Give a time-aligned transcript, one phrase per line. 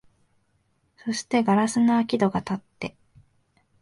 [0.97, 2.95] そして硝子の開き戸がたって、